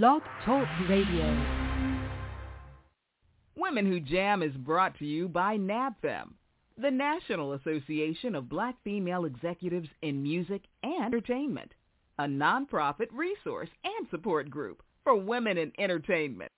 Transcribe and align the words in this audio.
Blog 0.00 0.22
Talk 0.46 0.66
Radio. 0.88 1.44
Women 3.54 3.84
Who 3.84 4.00
Jam 4.00 4.42
is 4.42 4.54
brought 4.54 4.98
to 5.00 5.04
you 5.04 5.28
by 5.28 5.58
NABFEM, 5.58 6.30
the 6.78 6.90
National 6.90 7.52
Association 7.52 8.34
of 8.34 8.48
Black 8.48 8.74
Female 8.84 9.26
Executives 9.26 9.90
in 10.00 10.22
Music 10.22 10.62
and 10.82 11.04
Entertainment, 11.04 11.74
a 12.18 12.24
nonprofit 12.24 13.08
resource 13.12 13.68
and 13.84 14.08
support 14.10 14.48
group 14.48 14.82
for 15.04 15.14
women 15.14 15.58
in 15.58 15.70
entertainment. 15.78 16.50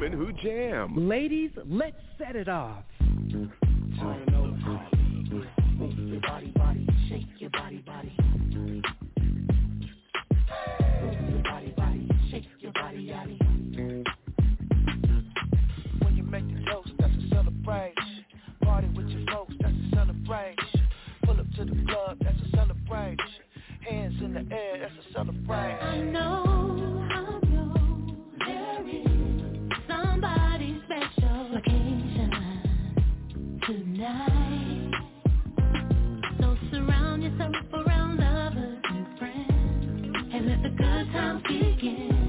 women 0.00 0.18
who 0.18 0.32
jam. 0.32 1.08
Ladies, 1.08 1.50
let's 1.66 1.96
set 2.18 2.36
it 2.36 2.48
off. 2.48 2.84
When 15.98 16.16
you 16.16 16.22
make 16.22 16.48
the 16.48 16.64
toast, 16.70 16.90
that's 16.98 17.12
a 17.12 17.28
celebration. 17.28 18.24
Party 18.62 18.88
with 18.96 19.08
your 19.08 19.26
folks, 19.26 19.52
that's 19.60 19.74
a 19.74 19.94
celebration. 19.94 20.88
Pull 21.24 21.40
up 21.40 21.46
to 21.56 21.64
the 21.64 21.84
club, 21.86 22.18
that's 22.22 22.38
a 22.40 22.56
celebration. 22.56 23.18
Hands 23.88 24.14
in 24.22 24.34
the 24.34 24.54
air, 24.54 24.78
that's 24.80 25.06
a 25.08 25.12
celebration. 25.12 25.78
I 25.80 26.00
know. 26.00 26.49
good 40.90 41.12
times 41.12 41.42
begin. 41.42 42.19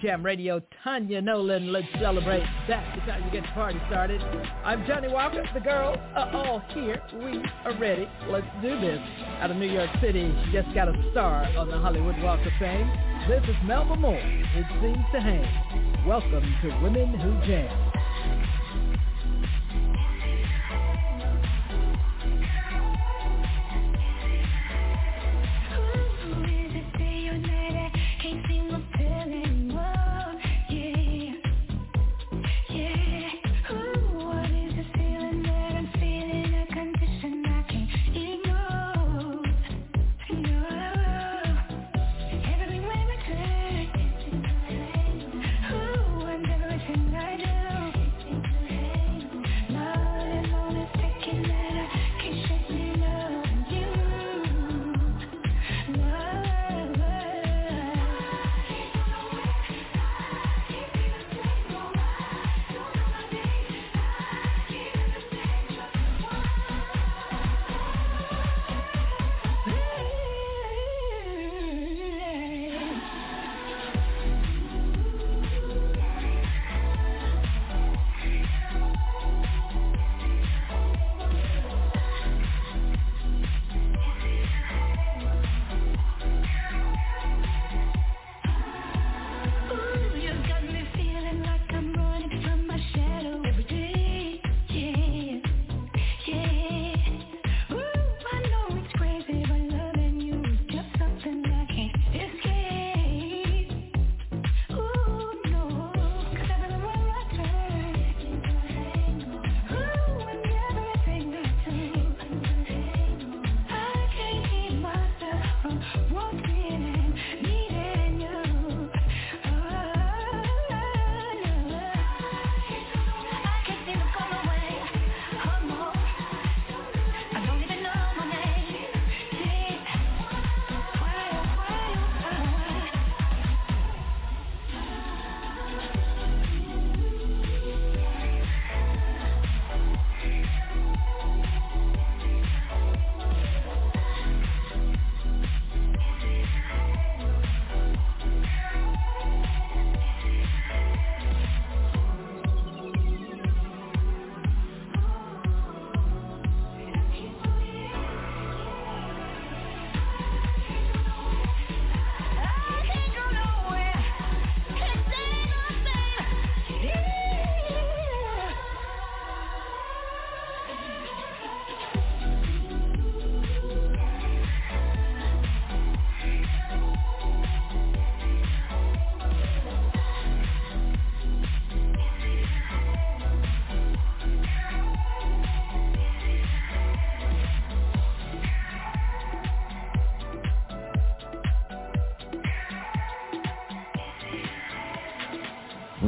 Jam 0.00 0.24
Radio, 0.24 0.62
Tanya 0.82 1.20
Nolan. 1.20 1.72
Let's 1.72 1.86
celebrate. 2.00 2.44
That's 2.66 2.98
the 2.98 3.04
time 3.04 3.22
to 3.22 3.30
get 3.30 3.42
the 3.42 3.52
party 3.52 3.78
started. 3.86 4.22
I'm 4.64 4.86
Johnnie 4.86 5.08
Walker. 5.08 5.44
The 5.52 5.60
girls 5.60 5.98
are 6.14 6.34
all 6.34 6.62
here. 6.70 7.02
We 7.12 7.42
are 7.64 7.78
ready. 7.78 8.08
Let's 8.28 8.46
do 8.62 8.80
this. 8.80 8.98
Out 9.40 9.50
of 9.50 9.58
New 9.58 9.70
York 9.70 9.90
City, 10.00 10.34
just 10.52 10.72
got 10.74 10.88
a 10.88 11.10
star 11.10 11.44
on 11.56 11.68
the 11.68 11.78
Hollywood 11.78 12.16
Walk 12.22 12.40
of 12.40 12.52
Fame. 12.58 12.90
This 13.28 13.42
is 13.44 13.56
Melba 13.64 13.96
Moore. 13.96 14.16
It 14.16 14.66
seems 14.80 15.04
to 15.12 15.20
hang. 15.20 16.06
Welcome 16.06 16.44
to 16.62 16.80
Women 16.80 17.18
Who 17.20 17.46
Jam. 17.46 17.89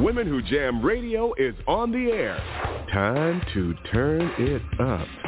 Women 0.03 0.27
Who 0.27 0.41
Jam 0.41 0.83
Radio 0.83 1.33
is 1.37 1.55
on 1.65 1.89
the 1.89 2.11
air. 2.11 2.37
Time 2.91 3.41
to 3.53 3.73
turn 3.89 4.33
it 4.37 4.61
up. 4.77 5.22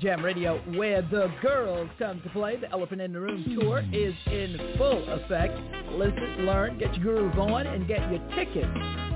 Jam 0.00 0.24
Radio, 0.24 0.58
where 0.76 1.02
the 1.02 1.32
girls 1.42 1.88
come 1.98 2.20
to 2.22 2.28
play. 2.30 2.56
The 2.56 2.70
Elephant 2.70 3.00
in 3.00 3.12
the 3.12 3.20
Room 3.20 3.44
tour 3.60 3.82
is 3.92 4.14
in 4.26 4.74
full 4.76 5.04
effect. 5.08 5.58
Listen, 5.92 6.46
learn, 6.46 6.78
get 6.78 6.94
your 6.96 7.14
groove 7.14 7.38
on, 7.38 7.66
and 7.66 7.88
get 7.88 8.00
your 8.10 8.20
tickets 8.36 8.68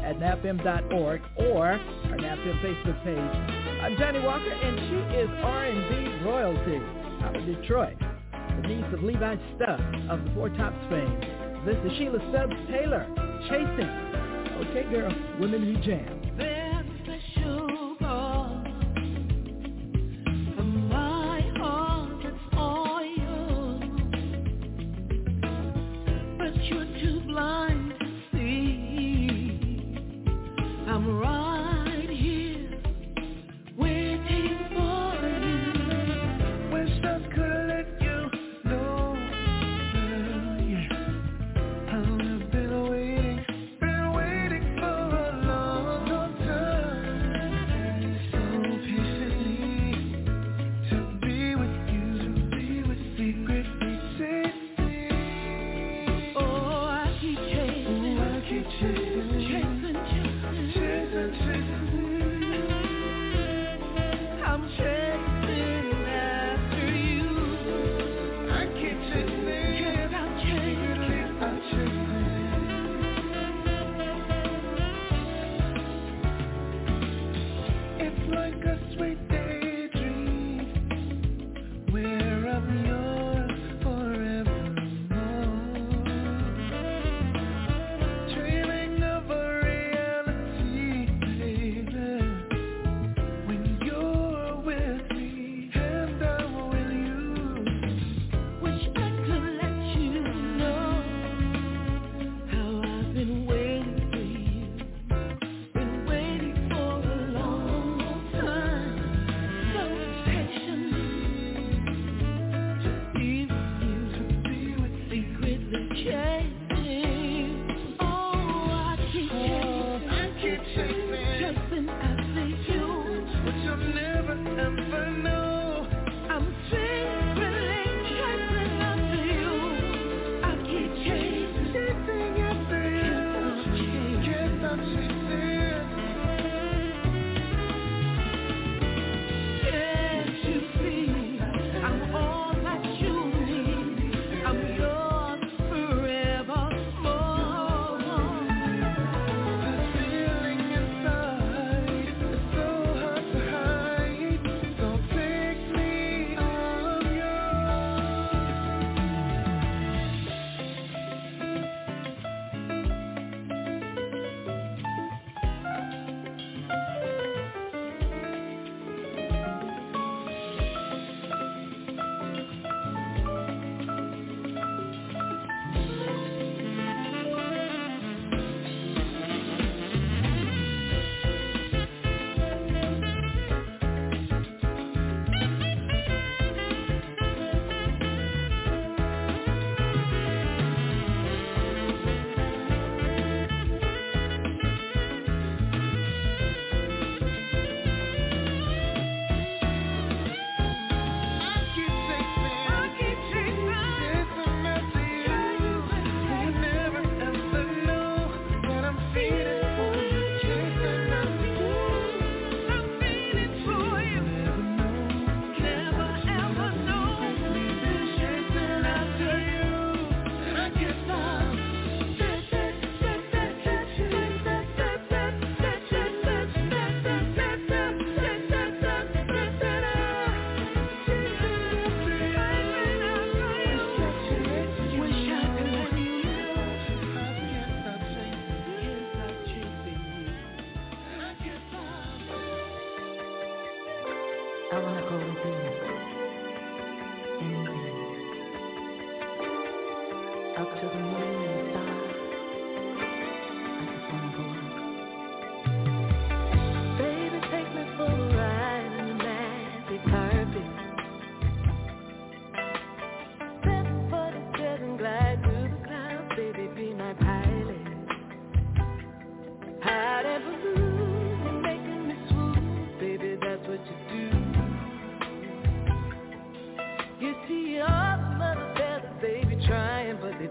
at 0.02 0.18
nabfem.org 0.18 1.20
or 1.36 1.66
our 1.66 1.78
NABFEM 2.18 2.62
Facebook 2.62 3.04
page. 3.04 3.80
I'm 3.82 3.96
Johnnie 3.96 4.20
Walker, 4.20 4.50
and 4.50 4.78
she 4.78 5.16
is 5.18 5.28
R&B 5.44 6.24
royalty 6.24 6.80
out 7.24 7.36
of 7.36 7.46
Detroit. 7.46 7.96
The 8.32 8.68
niece 8.68 8.92
of 8.92 9.02
Levi 9.02 9.36
Stubbs 9.56 9.82
of 10.10 10.24
the 10.24 10.30
Four 10.34 10.48
Tops 10.50 10.76
fame. 10.90 11.20
This 11.64 11.76
is 11.84 11.96
Sheila 11.98 12.18
Stubbs 12.30 12.54
Taylor, 12.68 13.06
Chasing. 13.48 13.90
Okay, 14.66 14.90
girl, 14.90 15.14
women 15.40 15.62
who 15.62 15.80
jam. 15.82 16.21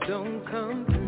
don't 0.08 0.46
come. 0.50 1.01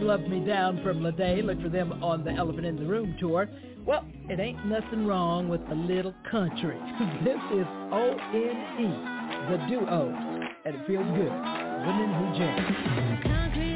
Love 0.00 0.22
Me 0.22 0.40
Down 0.40 0.82
from 0.82 1.02
Lade. 1.02 1.44
Look 1.44 1.60
for 1.62 1.68
them 1.68 2.02
on 2.02 2.24
the 2.24 2.30
Elephant 2.30 2.66
in 2.66 2.76
the 2.76 2.86
Room 2.86 3.16
tour. 3.18 3.48
Well, 3.84 4.04
it 4.28 4.40
ain't 4.40 4.64
nothing 4.66 5.06
wrong 5.06 5.48
with 5.48 5.60
a 5.70 5.74
little 5.74 6.14
country. 6.30 6.76
this 7.24 7.38
is 7.54 7.66
O-N-E, 7.92 8.88
the 9.50 9.66
duo, 9.68 10.12
and 10.64 10.74
it 10.74 10.86
feels 10.86 11.06
good. 11.16 11.32
Women 11.86 12.14
who 12.14 12.38
jam. 12.38 13.75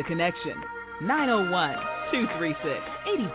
the 0.00 0.08
connection. 0.08 0.56
901 1.02 1.76
236 2.12 2.64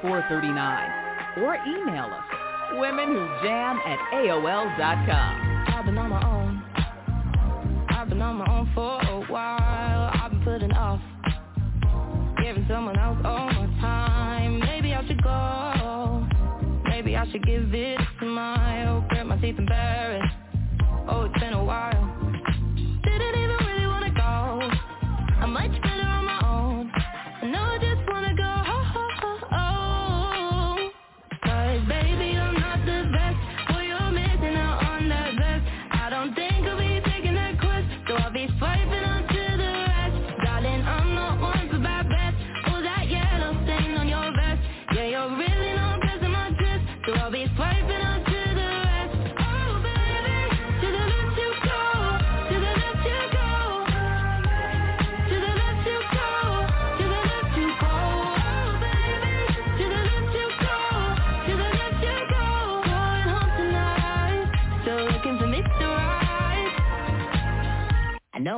8439. 0.01 1.45
Or 1.45 1.55
email 1.67 2.05
us, 2.05 2.25
women 2.73 3.07
who 3.13 3.27
jam 3.43 3.77
at 3.85 3.99
AOL.com. 4.13 5.65
I've 5.67 5.85
been 5.85 5.97
on 5.97 6.09
my 6.09 6.24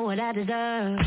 what 0.07 0.21
I 0.21 0.31
deserve. 0.31 0.99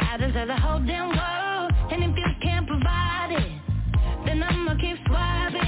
I 0.00 0.18
deserve 0.18 0.48
the 0.48 0.56
whole 0.56 0.80
damn 0.80 1.08
world, 1.08 1.72
and 1.90 2.04
if 2.04 2.14
you 2.14 2.26
can't 2.42 2.66
provide 2.66 3.28
it, 3.30 4.26
then 4.26 4.42
I'ma 4.42 4.74
keep 4.78 4.98
swiping. 5.06 5.65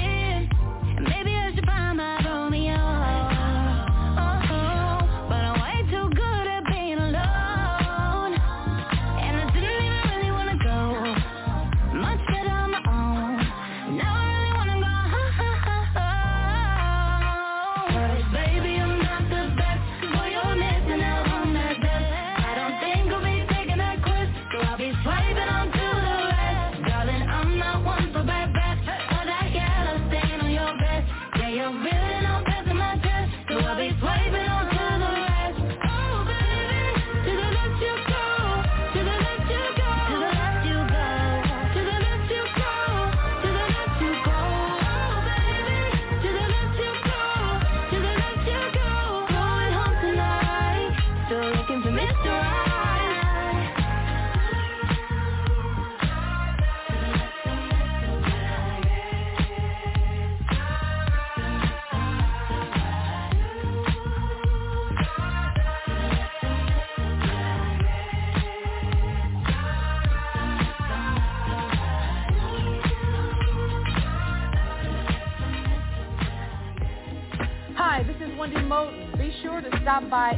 stop 79.89 80.07
by 80.07 80.33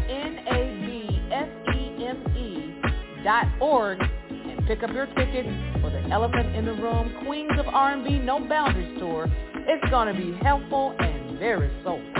nabfem.org 3.25 3.99
and 4.31 4.65
pick 4.65 4.81
up 4.81 4.91
your 4.91 5.07
tickets 5.07 5.49
for 5.81 5.89
the 5.89 5.99
Elephant 6.09 6.55
in 6.55 6.63
the 6.63 6.71
Room 6.71 7.13
Queens 7.25 7.51
of 7.59 7.67
R&B 7.67 8.19
No 8.19 8.39
Boundaries 8.47 8.97
Tour. 8.97 9.27
It's 9.53 9.89
going 9.89 10.07
to 10.07 10.21
be 10.21 10.31
helpful 10.41 10.95
and 10.99 11.37
very 11.37 11.69
soulful. 11.83 12.10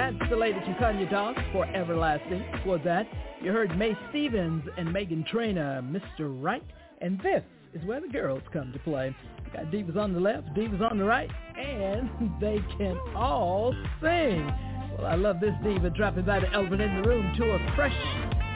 That's 0.00 0.30
the 0.30 0.36
Lady 0.36 0.58
Kanye 0.80 1.10
Dog 1.10 1.36
for 1.52 1.66
Everlasting. 1.76 2.42
For 2.64 2.78
that? 2.78 3.06
You 3.42 3.52
heard 3.52 3.76
May 3.76 3.92
Stevens 4.08 4.64
and 4.78 4.88
Meghan 4.88 5.26
Trainor, 5.26 5.82
Mr. 5.82 6.20
Right. 6.42 6.64
And 7.02 7.20
this 7.20 7.42
is 7.74 7.84
where 7.84 8.00
the 8.00 8.08
girls 8.08 8.40
come 8.50 8.72
to 8.72 8.78
play. 8.78 9.14
Got 9.52 9.66
divas 9.66 9.98
on 9.98 10.14
the 10.14 10.20
left, 10.20 10.54
divas 10.54 10.80
on 10.90 10.96
the 10.96 11.04
right, 11.04 11.28
and 11.54 12.08
they 12.40 12.64
can 12.78 12.98
all 13.14 13.74
sing. 14.00 14.50
Well, 14.96 15.06
I 15.06 15.16
love 15.16 15.38
this 15.38 15.52
diva 15.62 15.90
dropping 15.90 16.24
by 16.24 16.40
the 16.40 16.50
elephant 16.50 16.80
in 16.80 17.02
the 17.02 17.06
room 17.06 17.34
to 17.36 17.44
a 17.50 17.72
fresh 17.76 17.92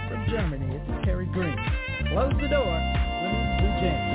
from 0.09 0.25
Germany. 0.31 0.77
It's 0.77 1.05
Carrie 1.05 1.27
Green. 1.27 1.59
Close 2.09 2.33
the 2.41 2.49
door. 2.49 2.65
Women 2.65 3.59
who 3.61 3.67
jam. 3.83 4.14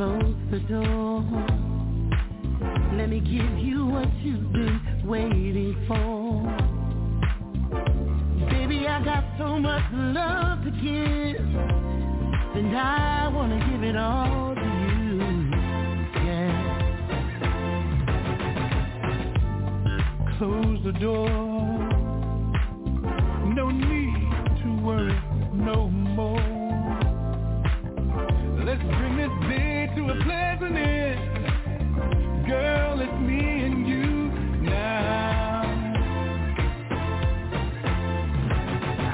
Close 0.00 0.34
the 0.50 0.60
door. 0.60 1.20
Let 2.94 3.10
me 3.10 3.20
give 3.20 3.58
you 3.58 3.84
what 3.84 4.08
you've 4.22 4.50
been 4.50 4.80
waiting 5.04 5.76
for. 5.86 6.40
Baby, 8.48 8.88
I 8.88 9.04
got 9.04 9.24
so 9.36 9.58
much 9.58 9.84
love 9.92 10.64
to 10.64 10.70
give. 10.70 11.44
And 12.56 12.74
I 12.74 13.28
wanna 13.28 13.58
give 13.70 13.82
it 13.82 13.94
all 13.94 14.54
to 14.54 14.62
you. 14.62 15.18
Yeah. 16.24 16.78
Close 20.38 20.82
the 20.82 20.92
door. 20.92 21.28
No 23.54 23.68
need 23.68 24.30
to 24.62 24.68
worry 24.82 25.20
no 25.52 25.90
more. 25.90 26.49
Thought 30.10 30.50
it 30.50 30.60
would 30.60 30.74
be. 30.74 31.90
Me 32.90 33.16
loving 33.16 33.86
you. 33.86 34.02
Now. 34.62 35.62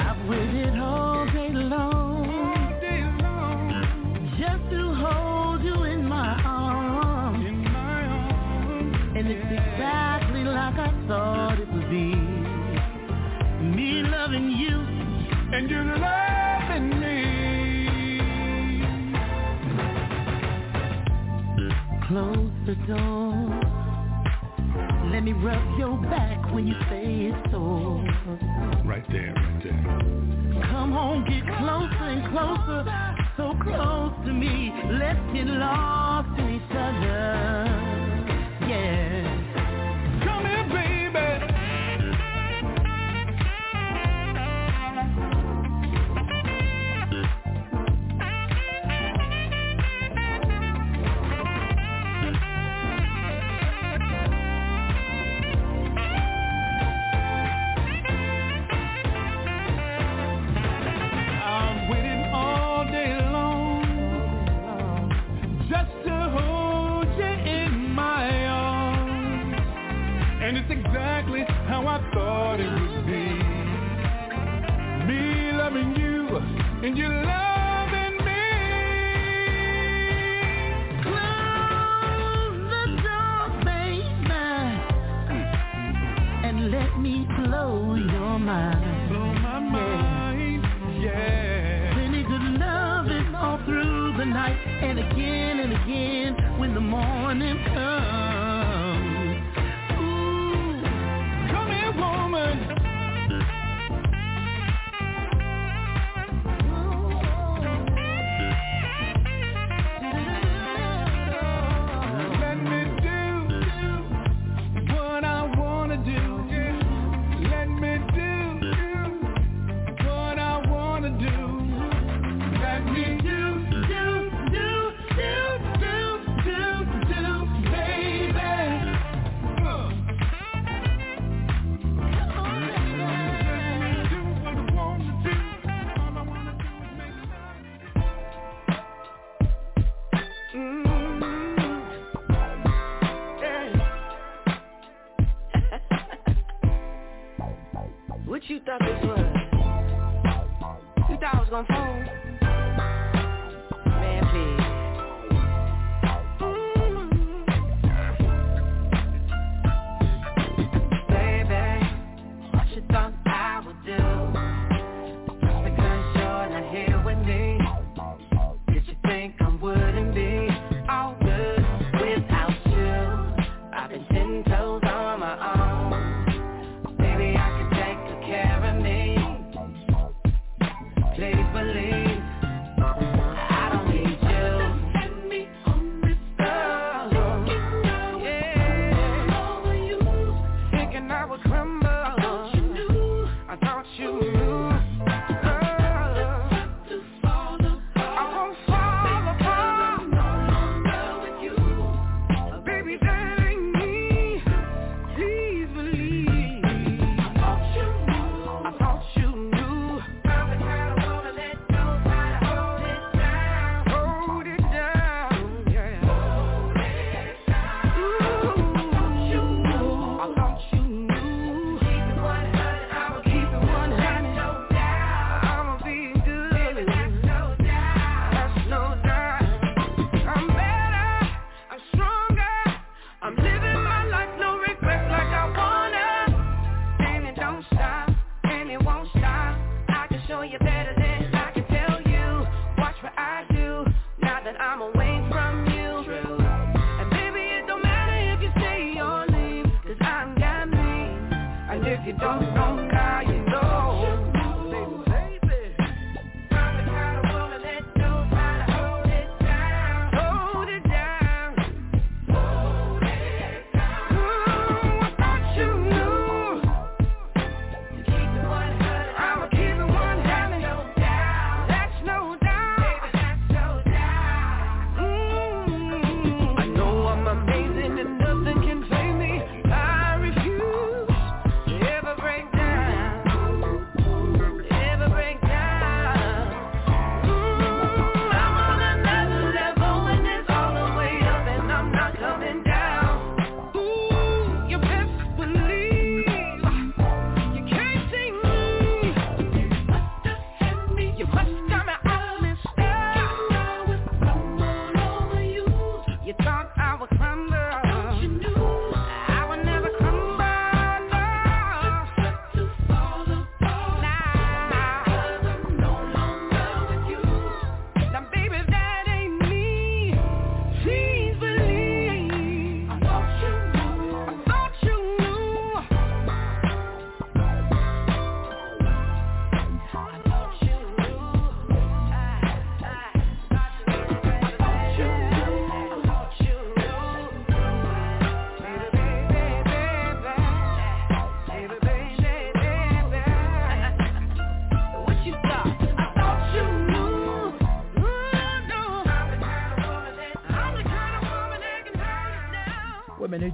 I've 0.09 0.29
waited 0.29 0.79
all 0.79 1.27
day 1.27 1.51
long, 1.53 2.25
just 4.39 4.71
to 4.71 4.95
hold 4.95 5.63
you 5.63 5.85
in 5.85 6.07
my 6.07 6.41
arms. 6.45 7.45
And 9.17 9.27
it's 9.29 9.53
exactly 9.53 10.45
like 10.45 10.75
I 10.75 10.93
thought 11.09 11.59
it 11.61 11.69
would 11.73 11.91
be. 11.91 12.15
Me 13.77 14.03
loving 14.03 14.51
you're 15.71 15.85
loving 15.85 16.26
the 22.67 22.75
door. 22.87 23.61
Let 25.13 25.23
me 25.23 25.33
rub 25.33 25.79
your 25.79 25.97
back 26.11 26.53
when 26.53 26.67
you 26.67 26.75
say 26.91 27.31
it's 27.31 27.53
so. 27.53 28.03
Right 28.85 29.07
there, 29.09 29.33
right 29.35 29.63
there. 29.63 30.63
Come 30.71 30.93
on, 30.95 31.25
get 31.29 31.45
closer 31.59 32.07
and 32.11 32.23
closer, 32.33 32.85
so 33.37 33.55
close 33.63 34.13
to 34.27 34.33
me. 34.33 34.73
Let's 34.99 35.21
get 35.33 35.47
lost 35.47 36.39
in 36.41 36.57
each 36.57 36.77
other. 36.77 37.86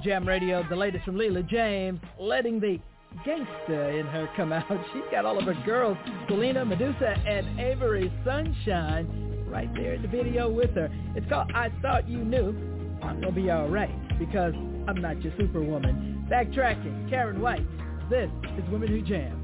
Jam 0.03 0.27
Radio, 0.27 0.65
the 0.69 0.75
latest 0.75 1.05
from 1.05 1.15
Leela 1.15 1.47
James, 1.47 1.97
letting 2.19 2.59
the 2.59 2.77
gangsta 3.25 3.99
in 3.99 4.05
her 4.07 4.29
come 4.35 4.51
out. 4.51 4.65
She's 4.93 5.03
got 5.11 5.25
all 5.25 5.37
of 5.37 5.45
her 5.45 5.57
girls, 5.65 5.97
Selena, 6.27 6.65
Medusa, 6.65 7.15
and 7.25 7.57
Avery 7.57 8.11
Sunshine, 8.25 9.45
right 9.47 9.73
there 9.73 9.93
in 9.93 10.01
the 10.01 10.09
video 10.09 10.49
with 10.49 10.71
her. 10.75 10.89
It's 11.15 11.27
called 11.29 11.51
I 11.55 11.69
Thought 11.81 12.09
You 12.09 12.17
Knew. 12.17 12.49
I'm 13.01 13.21
going 13.21 13.33
to 13.33 13.41
be 13.41 13.49
all 13.49 13.69
right 13.69 14.19
because 14.19 14.53
I'm 14.87 15.01
not 15.01 15.21
your 15.21 15.31
superwoman. 15.37 16.27
Backtracking, 16.29 17.09
Karyn 17.09 17.39
White. 17.39 17.65
This 18.09 18.29
is 18.57 18.69
Women 18.69 18.89
Who 18.89 19.01
Jam. 19.03 19.42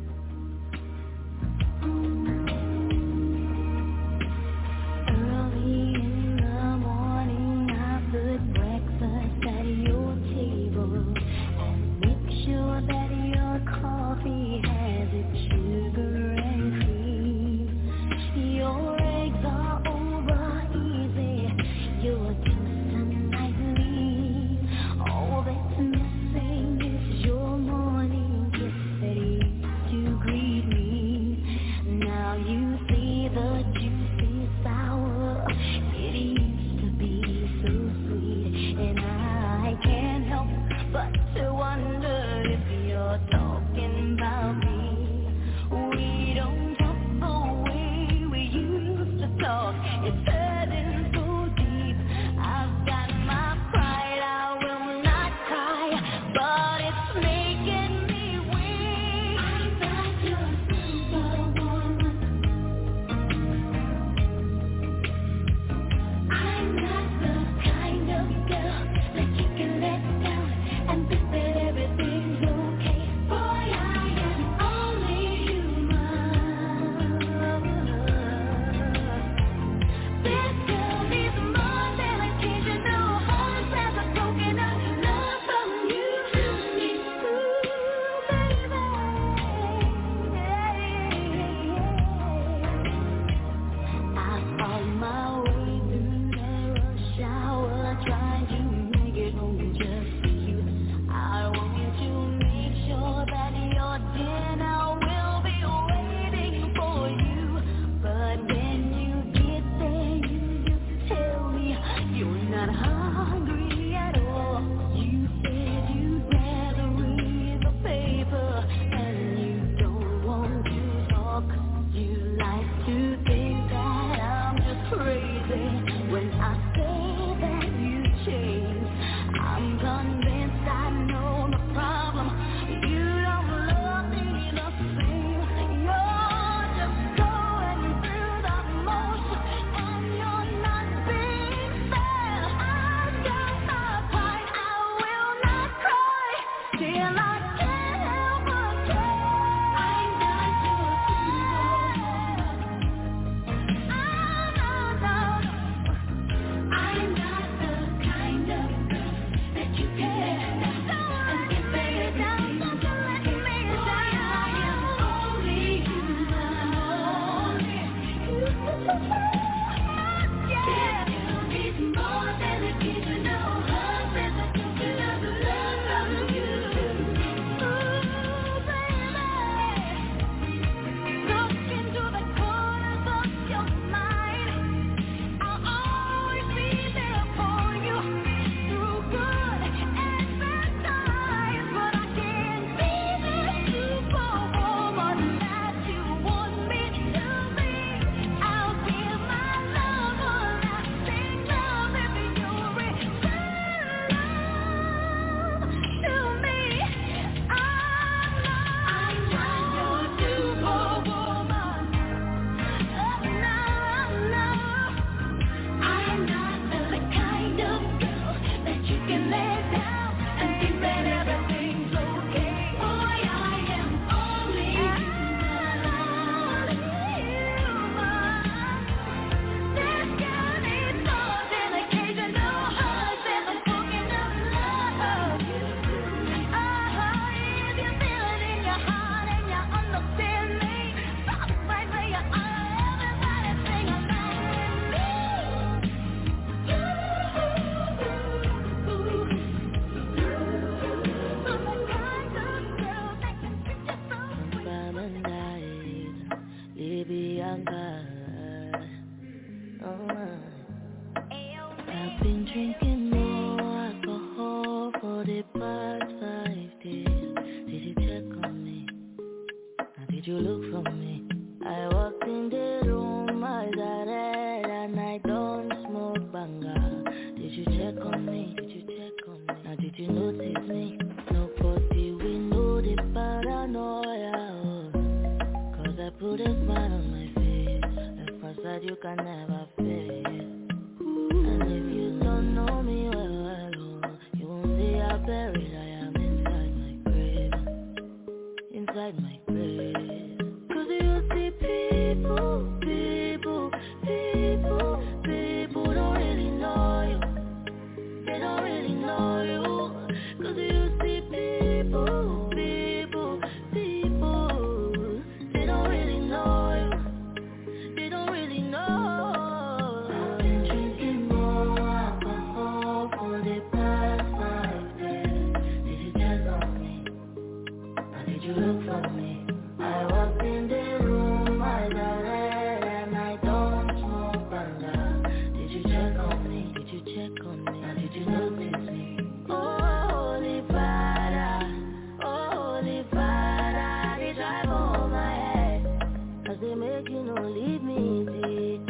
Head. 346.69 346.75
Cause 346.75 346.75
they 346.75 346.75
make 346.75 347.09
you 347.09 347.23
no 347.23 347.49
leave 347.49 347.83
me 347.83 348.25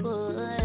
oh, 0.06 0.59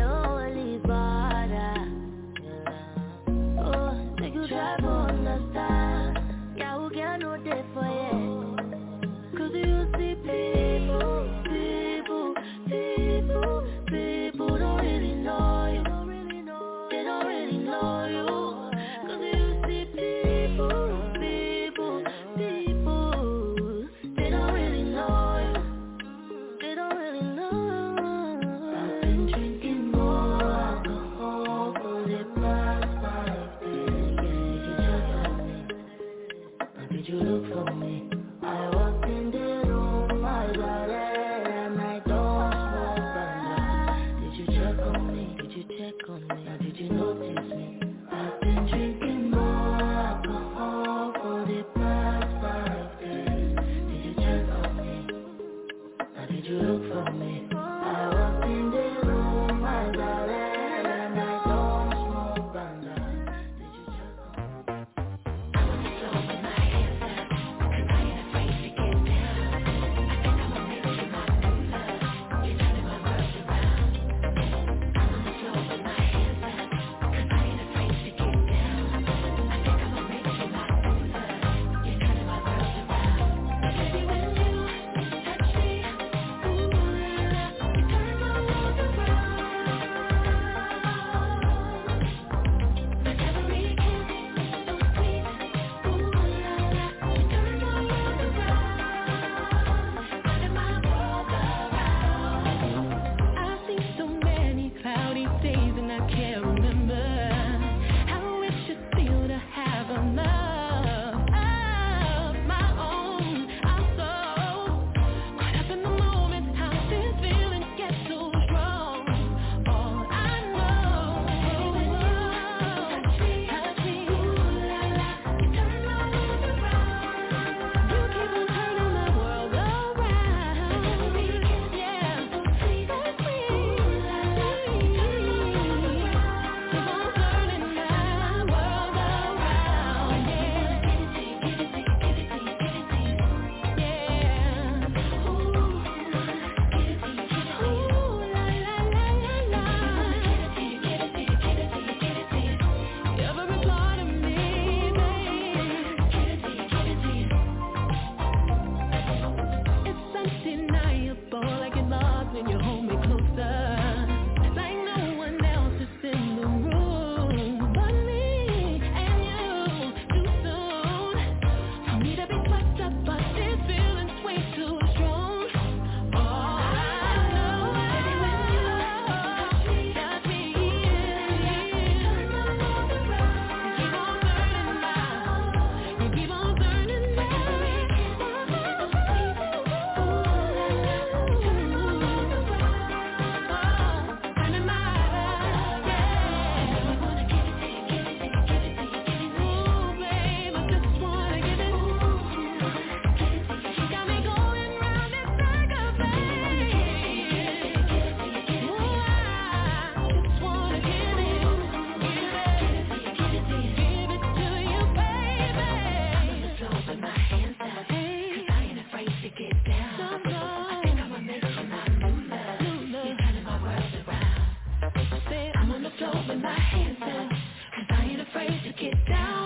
to 228.46 228.72
get 228.78 229.06
down. 229.06 229.43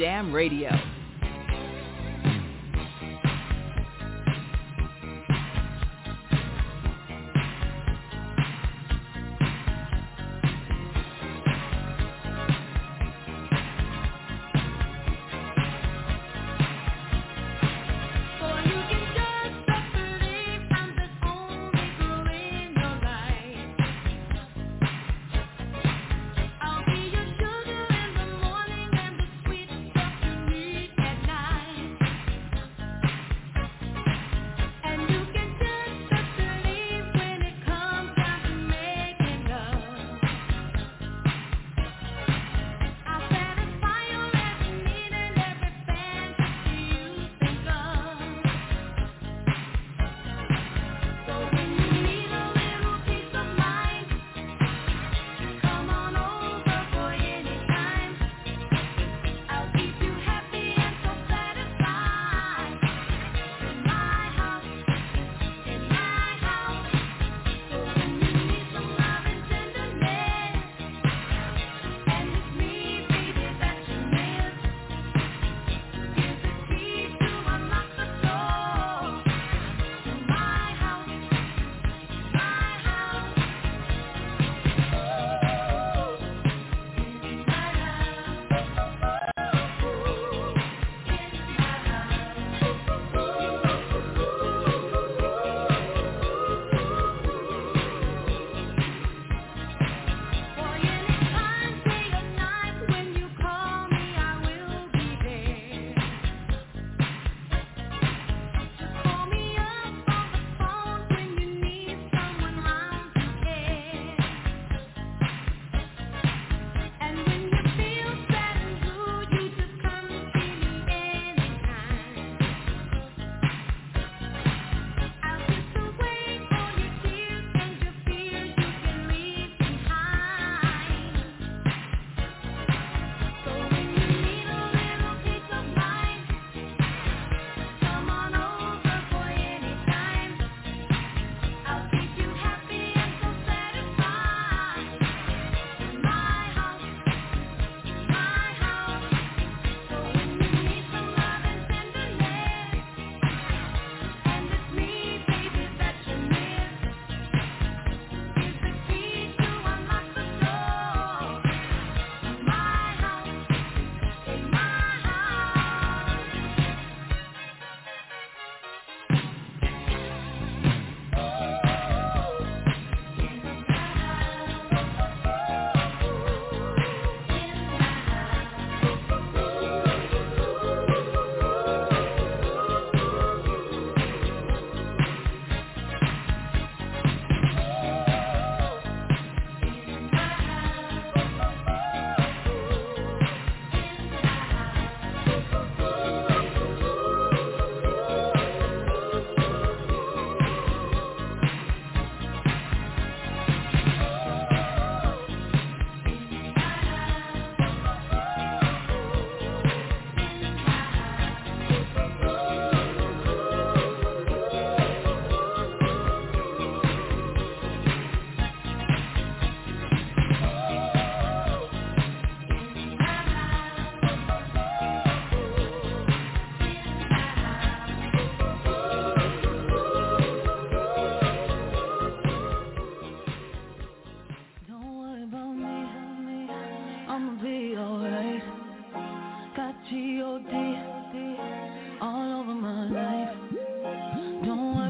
Jam 0.00 0.32
Radio. 0.34 0.89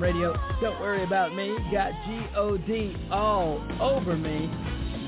Radio. 0.00 0.34
Don't 0.60 0.80
worry 0.80 1.04
about 1.04 1.34
me. 1.34 1.56
Got 1.72 1.92
G-O-D 2.06 2.96
all 3.10 3.60
over 3.80 4.16
me. 4.16 4.50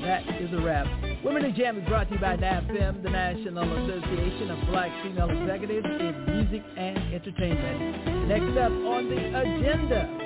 That 0.01 0.27
is 0.41 0.51
a 0.53 0.61
wrap. 0.61 0.87
Women 1.23 1.45
in 1.45 1.55
Jam 1.55 1.77
is 1.77 1.87
brought 1.87 2.07
to 2.09 2.15
you 2.15 2.19
by 2.19 2.35
NABFEM, 2.35 3.03
the 3.03 3.09
National 3.09 3.63
Association 3.63 4.49
of 4.51 4.67
Black 4.69 4.91
Female 5.03 5.29
Executives 5.29 5.85
in 5.85 6.25
Music 6.25 6.63
and 6.77 6.97
Entertainment. 7.13 8.27
Next 8.27 8.57
up 8.57 8.71
on 8.71 9.09
the 9.09 9.39
agenda, 9.39 10.21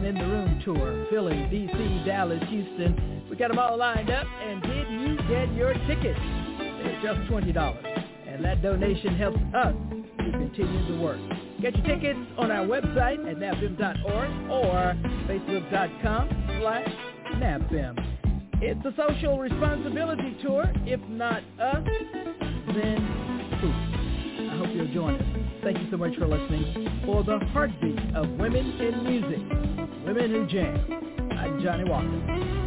an 0.00 0.04
In 0.04 0.14
the 0.14 0.24
Room 0.24 0.62
tour, 0.64 1.06
Philly, 1.10 1.46
D.C., 1.50 2.02
Dallas, 2.06 2.42
Houston. 2.48 3.26
We 3.28 3.36
got 3.36 3.48
them 3.48 3.58
all 3.58 3.76
lined 3.76 4.08
up, 4.08 4.26
and 4.26 4.62
did 4.62 4.88
you 4.88 5.16
get 5.28 5.52
your 5.54 5.74
tickets? 5.86 6.18
They're 6.58 7.00
just 7.02 7.28
$20, 7.28 8.28
and 8.28 8.44
that 8.44 8.62
donation 8.62 9.16
helps 9.16 9.40
us 9.54 9.74
to 10.18 10.30
continue 10.32 10.96
the 10.96 11.02
work. 11.02 11.18
Get 11.60 11.76
your 11.76 11.86
tickets 11.86 12.18
on 12.38 12.50
our 12.50 12.64
website 12.66 13.30
at 13.30 13.36
nabfem.org 13.36 14.50
or 14.50 14.94
facebook.com 15.28 16.58
slash 16.60 16.88
nabfem. 17.34 18.10
It's 18.62 18.84
a 18.86 18.94
social 18.96 19.38
responsibility 19.38 20.36
tour. 20.42 20.64
If 20.86 21.00
not 21.08 21.42
us, 21.60 21.84
then 22.74 23.58
who? 23.60 23.70
I 24.48 24.56
hope 24.58 24.74
you'll 24.74 24.94
join 24.94 25.16
us. 25.16 25.62
Thank 25.62 25.78
you 25.78 25.90
so 25.90 25.98
much 25.98 26.16
for 26.16 26.26
listening. 26.26 27.02
For 27.04 27.22
the 27.22 27.38
heartbeat 27.52 28.14
of 28.14 28.30
women 28.30 28.80
in 28.80 29.04
music, 29.04 30.06
Women 30.06 30.30
Who 30.30 30.46
Jam, 30.46 31.30
I'm 31.38 31.62
Johnnie 31.62 31.84
Walker. 31.84 32.59